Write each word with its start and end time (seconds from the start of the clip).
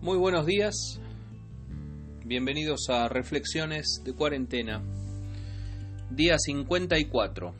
Muy 0.00 0.16
buenos 0.16 0.46
días, 0.46 1.00
bienvenidos 2.24 2.88
a 2.88 3.08
Reflexiones 3.08 4.00
de 4.04 4.14
Cuarentena, 4.14 4.82
día 6.10 6.38
54, 6.38 7.54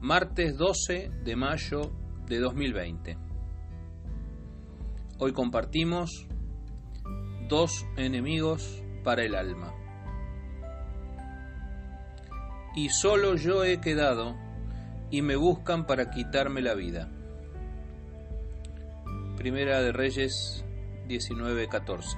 martes 0.00 0.56
12 0.56 1.10
de 1.24 1.36
mayo 1.36 1.90
de 2.28 2.38
2020. 2.38 3.18
Hoy 5.18 5.32
compartimos 5.32 6.28
dos 7.48 7.84
enemigos 7.96 8.82
para 9.02 9.24
el 9.24 9.34
alma. 9.34 9.74
Y 12.76 12.90
solo 12.90 13.34
yo 13.34 13.64
he 13.64 13.80
quedado 13.80 14.45
y 15.10 15.22
me 15.22 15.36
buscan 15.36 15.86
para 15.86 16.10
quitarme 16.10 16.62
la 16.62 16.74
vida. 16.74 17.08
Primera 19.36 19.80
de 19.80 19.92
Reyes 19.92 20.64
19:14. 21.08 22.16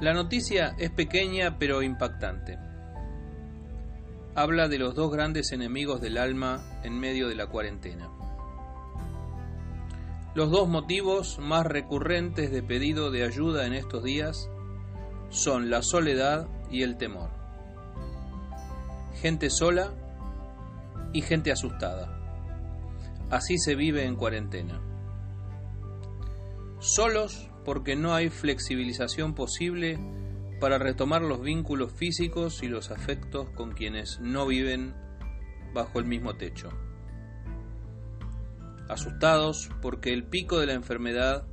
La 0.00 0.12
noticia 0.12 0.74
es 0.78 0.90
pequeña 0.90 1.58
pero 1.58 1.82
impactante. 1.82 2.58
Habla 4.34 4.68
de 4.68 4.78
los 4.78 4.94
dos 4.94 5.10
grandes 5.10 5.52
enemigos 5.52 6.02
del 6.02 6.18
alma 6.18 6.62
en 6.82 6.98
medio 6.98 7.28
de 7.28 7.34
la 7.34 7.46
cuarentena. 7.46 8.10
Los 10.34 10.50
dos 10.50 10.68
motivos 10.68 11.38
más 11.38 11.64
recurrentes 11.64 12.50
de 12.50 12.62
pedido 12.62 13.10
de 13.10 13.24
ayuda 13.24 13.66
en 13.66 13.72
estos 13.72 14.04
días 14.04 14.50
son 15.30 15.70
la 15.70 15.80
soledad 15.80 16.46
y 16.70 16.82
el 16.82 16.98
temor. 16.98 17.45
Gente 19.20 19.48
sola 19.48 19.94
y 21.12 21.22
gente 21.22 21.50
asustada. 21.50 22.20
Así 23.30 23.58
se 23.58 23.74
vive 23.74 24.04
en 24.04 24.14
cuarentena. 24.14 24.80
Solos 26.80 27.50
porque 27.64 27.96
no 27.96 28.14
hay 28.14 28.28
flexibilización 28.28 29.34
posible 29.34 29.98
para 30.60 30.78
retomar 30.78 31.22
los 31.22 31.40
vínculos 31.40 31.92
físicos 31.92 32.62
y 32.62 32.68
los 32.68 32.90
afectos 32.90 33.48
con 33.50 33.72
quienes 33.72 34.20
no 34.20 34.46
viven 34.46 34.94
bajo 35.72 35.98
el 35.98 36.04
mismo 36.04 36.36
techo. 36.36 36.68
Asustados 38.88 39.70
porque 39.80 40.12
el 40.12 40.24
pico 40.24 40.60
de 40.60 40.66
la 40.66 40.74
enfermedad 40.74 41.46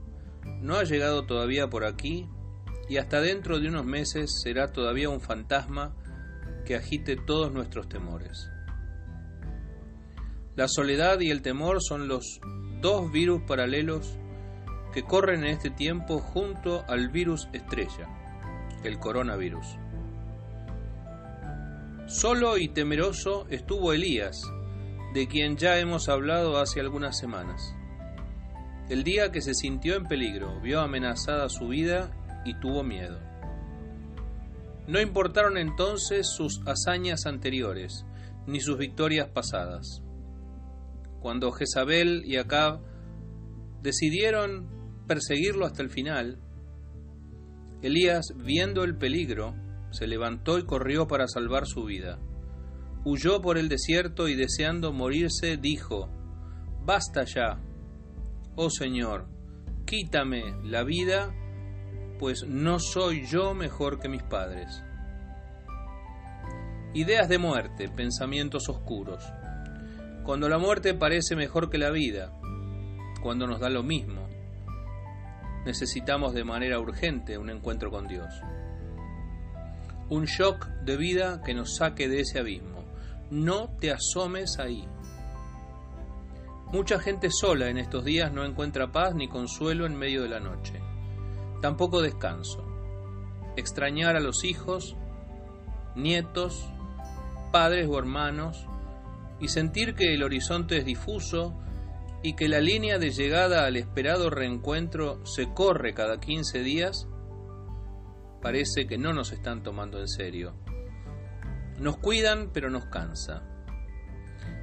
no 0.62 0.76
ha 0.76 0.84
llegado 0.84 1.26
todavía 1.26 1.70
por 1.70 1.86
aquí 1.86 2.28
y 2.90 2.98
hasta 2.98 3.22
dentro 3.22 3.60
de 3.60 3.70
unos 3.70 3.86
meses 3.86 4.42
será 4.44 4.74
todavía 4.74 5.10
un 5.10 5.22
fantasma 5.22 5.96
que 6.66 6.76
agite 6.76 7.16
todos 7.16 7.52
nuestros 7.52 7.88
temores. 7.90 8.50
La 10.56 10.68
soledad 10.68 11.20
y 11.20 11.32
el 11.32 11.42
temor 11.42 11.82
son 11.82 12.08
los 12.08 12.40
dos 12.82 13.12
virus 13.12 13.42
paralelos 13.48 14.18
que 14.94 15.04
corren 15.04 15.44
en 15.44 15.50
este 15.50 15.72
tiempo 15.72 16.20
junto 16.20 16.84
al 16.88 17.10
virus 17.10 17.50
estrella, 17.54 18.08
el 18.84 19.00
coronavirus. 19.00 19.66
Solo 22.06 22.58
y 22.58 22.68
temeroso 22.68 23.48
estuvo 23.50 23.94
Elías, 23.94 24.44
de 25.14 25.28
quien 25.28 25.58
ya 25.58 25.80
hemos 25.80 26.10
hablado 26.10 26.58
hace 26.58 26.80
algunas 26.80 27.18
semanas. 27.18 27.74
El 28.90 29.04
día 29.04 29.32
que 29.32 29.42
se 29.42 29.56
sintió 29.56 29.96
en 29.96 30.06
peligro, 30.06 30.60
vio 30.62 30.82
amenazada 30.82 31.50
su 31.50 31.70
vida 31.70 32.12
y 32.46 32.54
tuvo 32.60 32.84
miedo. 32.84 33.33
No 34.88 35.00
importaron 35.02 35.58
entonces 35.58 36.28
sus 36.28 36.62
hazañas 36.66 37.26
anteriores, 37.26 38.06
ni 38.48 38.60
sus 38.60 38.78
victorias 38.78 39.30
pasadas 39.30 40.04
cuando 41.24 41.54
Jezabel 41.54 42.24
y 42.26 42.36
Acab 42.36 42.82
decidieron 43.82 44.68
perseguirlo 45.08 45.66
hasta 45.66 45.82
el 45.82 45.90
final, 45.90 46.38
Elías, 47.82 48.26
viendo 48.36 48.84
el 48.84 48.98
peligro, 48.98 49.56
se 49.92 50.06
levantó 50.06 50.60
y 50.60 50.66
corrió 50.66 51.08
para 51.08 51.28
salvar 51.28 51.66
su 51.66 51.86
vida. 51.86 52.20
Huyó 53.06 53.42
por 53.42 53.58
el 53.58 53.70
desierto 53.70 54.28
y 54.28 54.36
deseando 54.36 54.92
morirse, 54.92 55.58
dijo, 55.58 56.10
Basta 56.86 57.24
ya, 57.24 57.62
oh 58.56 58.70
Señor, 58.70 59.28
quítame 59.86 60.56
la 60.64 60.84
vida, 60.84 61.34
pues 62.24 62.46
no 62.48 62.80
soy 62.80 63.28
yo 63.28 63.54
mejor 63.54 64.00
que 64.00 64.08
mis 64.08 64.24
padres. 64.24 64.82
Ideas 66.94 67.28
de 67.28 67.38
muerte, 67.38 67.90
pensamientos 67.90 68.70
oscuros 68.70 69.26
cuando 70.24 70.48
la 70.48 70.58
muerte 70.58 70.94
parece 70.94 71.36
mejor 71.36 71.70
que 71.70 71.78
la 71.78 71.92
vida, 71.92 72.32
cuando 73.22 73.46
nos 73.46 73.60
da 73.60 73.70
lo 73.70 73.84
mismo, 73.84 74.26
necesitamos 75.66 76.34
de 76.34 76.46
manera 76.46 76.80
urgente 76.80 77.38
un 77.38 77.50
encuentro 77.50 77.92
con 77.92 78.08
Dios. 78.08 78.34
Un 80.08 80.24
shock 80.24 80.66
de 80.86 80.96
vida 80.96 81.42
que 81.44 81.54
nos 81.54 81.76
saque 81.76 82.08
de 82.08 82.22
ese 82.22 82.40
abismo. 82.40 82.86
No 83.32 83.76
te 83.82 83.92
asomes 83.92 84.60
ahí. 84.60 84.88
Mucha 86.72 87.00
gente 87.00 87.30
sola 87.32 87.68
en 87.68 87.80
estos 87.80 88.06
días 88.06 88.32
no 88.32 88.46
encuentra 88.46 88.94
paz 88.94 89.14
ni 89.14 89.28
consuelo 89.28 89.86
en 89.86 89.98
medio 89.98 90.22
de 90.22 90.30
la 90.30 90.40
noche. 90.40 90.83
Tampoco 91.64 92.02
descanso. 92.02 92.62
Extrañar 93.56 94.18
a 94.18 94.20
los 94.20 94.44
hijos, 94.44 94.98
nietos, 95.96 96.70
padres 97.54 97.88
o 97.90 97.98
hermanos, 97.98 98.68
y 99.40 99.48
sentir 99.48 99.96
que 99.96 100.14
el 100.14 100.24
horizonte 100.24 100.80
es 100.80 100.84
difuso 100.84 101.58
y 102.22 102.36
que 102.36 102.50
la 102.50 102.60
línea 102.60 102.98
de 102.98 103.12
llegada 103.12 103.66
al 103.66 103.78
esperado 103.78 104.30
reencuentro 104.30 105.26
se 105.26 105.54
corre 105.54 105.94
cada 105.94 106.20
15 106.20 106.60
días, 106.64 107.08
parece 108.42 108.86
que 108.86 108.98
no 108.98 109.14
nos 109.14 109.32
están 109.32 109.64
tomando 109.64 110.02
en 110.02 110.10
serio. 110.10 110.56
Nos 111.80 111.96
cuidan 111.96 112.50
pero 112.52 112.70
nos 112.70 112.88
cansa. 112.88 113.42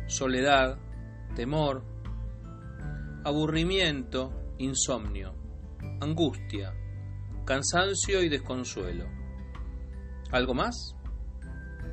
Soledad, 0.07 0.77
temor, 1.35 1.83
aburrimiento, 3.25 4.55
insomnio, 4.59 5.35
angustia, 6.03 6.75
cansancio 7.51 8.23
y 8.23 8.29
desconsuelo. 8.29 9.07
¿Algo 10.31 10.55
más? 10.55 10.95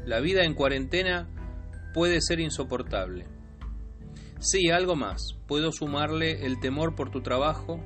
La 0.06 0.19
vida 0.19 0.44
en 0.44 0.53
cuarentena 0.53 1.28
puede 1.95 2.22
ser 2.22 2.40
insoportable. 2.40 3.25
Sí, 4.40 4.69
algo 4.69 4.95
más. 4.95 5.35
Puedo 5.47 5.72
sumarle 5.72 6.45
el 6.45 6.59
temor 6.59 6.94
por 6.94 7.09
tu 7.09 7.22
trabajo, 7.23 7.79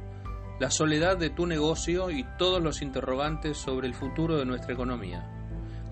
la 0.60 0.70
soledad 0.70 1.18
de 1.18 1.30
tu 1.30 1.48
negocio 1.48 2.12
y 2.12 2.26
todos 2.38 2.62
los 2.62 2.82
interrogantes 2.82 3.58
sobre 3.58 3.88
el 3.88 3.94
futuro 3.94 4.38
de 4.38 4.46
nuestra 4.46 4.74
economía. 4.74 5.26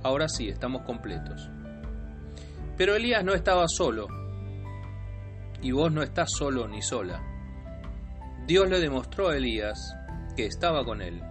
Ahora 0.04 0.28
sí, 0.28 0.50
estamos 0.50 0.82
completos. 0.82 1.50
Pero 2.76 2.94
Elías 2.94 3.24
no 3.24 3.34
estaba 3.34 3.70
solo. 3.70 4.10
Y 5.62 5.72
vos 5.72 5.94
no 5.94 6.04
estás 6.04 6.30
solo 6.38 6.68
ni 6.68 6.82
sola. 6.82 7.24
Dios 8.46 8.70
le 8.70 8.82
demostró 8.82 9.30
a 9.30 9.38
Elías 9.38 9.96
que 10.36 10.46
estaba 10.46 10.84
con 10.84 11.02
él. 11.02 11.24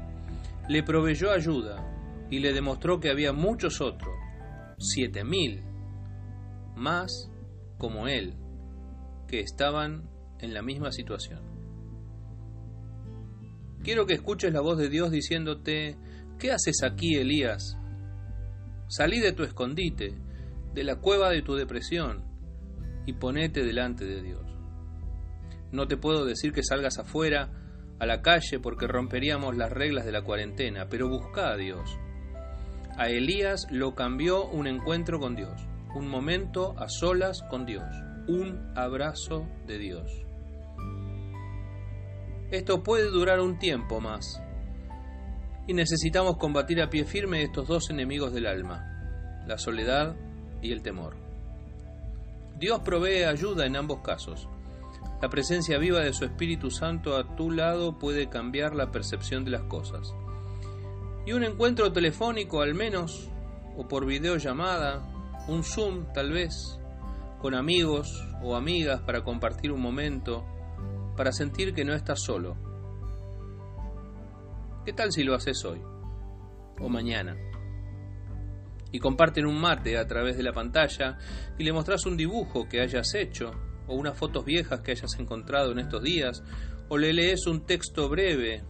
Le 0.68 0.82
proveyó 0.82 1.32
ayuda 1.32 2.26
y 2.30 2.40
le 2.40 2.52
demostró 2.52 3.00
que 3.00 3.10
había 3.10 3.32
muchos 3.32 3.80
otros, 3.80 4.14
siete 4.78 5.24
mil, 5.24 5.62
más 6.76 7.30
como 7.78 8.06
él, 8.06 8.34
que 9.26 9.40
estaban 9.40 10.10
en 10.40 10.52
la 10.52 10.62
misma 10.62 10.92
situación. 10.92 11.40
Quiero 13.82 14.06
que 14.06 14.14
escuches 14.14 14.52
la 14.52 14.60
voz 14.60 14.76
de 14.76 14.90
Dios 14.90 15.10
diciéndote, 15.10 15.96
¿qué 16.38 16.52
haces 16.52 16.82
aquí, 16.82 17.16
Elías? 17.16 17.78
Salí 18.88 19.20
de 19.20 19.32
tu 19.32 19.44
escondite, 19.44 20.14
de 20.74 20.84
la 20.84 20.96
cueva 20.96 21.30
de 21.30 21.42
tu 21.42 21.54
depresión, 21.54 22.24
y 23.06 23.14
ponete 23.14 23.64
delante 23.64 24.04
de 24.04 24.22
Dios. 24.22 24.44
No 25.72 25.88
te 25.88 25.96
puedo 25.96 26.26
decir 26.26 26.52
que 26.52 26.62
salgas 26.62 26.98
afuera, 26.98 27.57
a 27.98 28.06
la 28.06 28.22
calle, 28.22 28.60
porque 28.60 28.86
romperíamos 28.86 29.56
las 29.56 29.72
reglas 29.72 30.04
de 30.04 30.12
la 30.12 30.22
cuarentena, 30.22 30.88
pero 30.88 31.08
busca 31.08 31.50
a 31.50 31.56
Dios. 31.56 31.98
A 32.96 33.08
Elías 33.08 33.66
lo 33.70 33.94
cambió 33.94 34.46
un 34.46 34.66
encuentro 34.66 35.18
con 35.18 35.36
Dios 35.36 35.68
un 35.94 36.08
momento 36.08 36.74
a 36.78 36.88
solas 36.88 37.42
con 37.42 37.64
Dios, 37.64 37.84
un 38.28 38.72
abrazo 38.76 39.48
de 39.66 39.78
Dios. 39.78 40.10
Esto 42.50 42.82
puede 42.82 43.10
durar 43.10 43.40
un 43.40 43.58
tiempo 43.58 44.00
más 44.00 44.40
y 45.66 45.74
necesitamos 45.74 46.36
combatir 46.36 46.80
a 46.80 46.88
pie 46.88 47.04
firme 47.04 47.42
estos 47.42 47.68
dos 47.68 47.90
enemigos 47.90 48.32
del 48.32 48.46
alma, 48.46 49.44
la 49.46 49.58
soledad 49.58 50.14
y 50.62 50.72
el 50.72 50.82
temor. 50.82 51.16
Dios 52.58 52.80
provee 52.80 53.24
ayuda 53.24 53.66
en 53.66 53.76
ambos 53.76 54.00
casos. 54.00 54.48
La 55.20 55.28
presencia 55.28 55.78
viva 55.78 55.98
de 56.00 56.12
su 56.12 56.24
Espíritu 56.24 56.70
Santo 56.70 57.16
a 57.16 57.34
tu 57.34 57.50
lado 57.50 57.98
puede 57.98 58.28
cambiar 58.28 58.76
la 58.76 58.92
percepción 58.92 59.44
de 59.44 59.50
las 59.50 59.62
cosas. 59.62 60.14
Y 61.26 61.32
un 61.32 61.42
encuentro 61.42 61.92
telefónico 61.92 62.62
al 62.62 62.74
menos, 62.74 63.28
o 63.76 63.88
por 63.88 64.06
videollamada, 64.06 65.02
un 65.48 65.64
Zoom 65.64 66.12
tal 66.12 66.30
vez, 66.30 66.78
con 67.40 67.54
amigos 67.54 68.24
o 68.42 68.54
amigas 68.54 69.00
para 69.02 69.24
compartir 69.24 69.72
un 69.72 69.80
momento, 69.80 70.44
para 71.16 71.32
sentir 71.32 71.74
que 71.74 71.84
no 71.84 71.94
estás 71.94 72.22
solo. 72.22 72.56
¿Qué 74.84 74.92
tal 74.92 75.10
si 75.10 75.24
lo 75.24 75.34
haces 75.34 75.64
hoy 75.64 75.82
o 76.80 76.88
mañana? 76.88 77.36
Y 78.92 79.00
comparten 79.00 79.46
un 79.46 79.60
mate 79.60 79.98
a 79.98 80.06
través 80.06 80.36
de 80.36 80.44
la 80.44 80.52
pantalla 80.52 81.18
y 81.58 81.64
le 81.64 81.72
mostrás 81.72 82.06
un 82.06 82.16
dibujo 82.16 82.68
que 82.68 82.80
hayas 82.80 83.14
hecho 83.14 83.50
o 83.88 83.94
unas 83.94 84.16
fotos 84.16 84.44
viejas 84.44 84.80
que 84.80 84.92
hayas 84.92 85.18
encontrado 85.18 85.72
en 85.72 85.80
estos 85.80 86.02
días 86.02 86.42
o 86.88 86.96
le 86.96 87.12
lees 87.12 87.46
un 87.46 87.66
texto 87.66 88.08
breve 88.08 88.62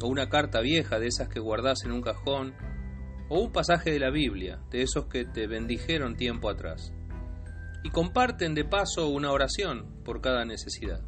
o 0.00 0.06
una 0.06 0.28
carta 0.28 0.60
vieja 0.60 0.98
de 0.98 1.08
esas 1.08 1.28
que 1.28 1.40
guardás 1.40 1.84
en 1.84 1.92
un 1.92 2.02
cajón 2.02 2.54
o 3.28 3.40
un 3.40 3.52
pasaje 3.52 3.92
de 3.92 4.00
la 4.00 4.10
Biblia, 4.10 4.58
de 4.70 4.82
esos 4.82 5.06
que 5.06 5.24
te 5.24 5.46
bendijeron 5.46 6.16
tiempo 6.16 6.50
atrás. 6.50 6.92
Y 7.84 7.90
comparten 7.90 8.54
de 8.54 8.64
paso 8.64 9.08
una 9.08 9.30
oración 9.30 10.02
por 10.04 10.20
cada 10.20 10.44
necesidad. 10.44 11.00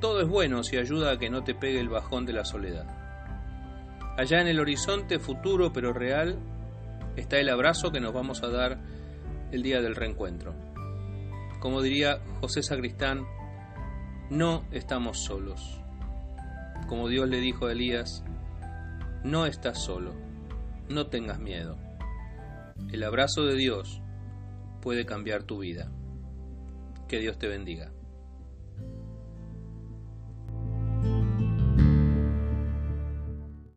Todo 0.00 0.20
es 0.20 0.28
bueno 0.28 0.62
si 0.62 0.76
ayuda 0.76 1.12
a 1.12 1.18
que 1.18 1.30
no 1.30 1.42
te 1.42 1.54
pegue 1.54 1.80
el 1.80 1.88
bajón 1.88 2.26
de 2.26 2.32
la 2.32 2.44
soledad. 2.44 2.86
Allá 4.16 4.40
en 4.40 4.46
el 4.46 4.60
horizonte 4.60 5.18
futuro 5.18 5.72
pero 5.72 5.92
real 5.92 6.38
está 7.16 7.38
el 7.38 7.48
abrazo 7.48 7.90
que 7.90 8.00
nos 8.00 8.12
vamos 8.12 8.42
a 8.42 8.48
dar 8.48 8.78
el 9.50 9.62
día 9.62 9.80
del 9.80 9.96
reencuentro. 9.96 10.65
Como 11.66 11.82
diría 11.82 12.20
José 12.40 12.62
Sacristán, 12.62 13.26
no 14.30 14.64
estamos 14.70 15.18
solos. 15.18 15.80
Como 16.86 17.08
Dios 17.08 17.28
le 17.28 17.40
dijo 17.40 17.66
a 17.66 17.72
Elías, 17.72 18.22
no 19.24 19.46
estás 19.46 19.82
solo, 19.82 20.14
no 20.88 21.08
tengas 21.08 21.40
miedo. 21.40 21.76
El 22.92 23.02
abrazo 23.02 23.42
de 23.46 23.56
Dios 23.56 24.00
puede 24.80 25.06
cambiar 25.06 25.42
tu 25.42 25.58
vida. 25.58 25.90
Que 27.08 27.18
Dios 27.18 27.36
te 27.36 27.48
bendiga. 27.48 27.90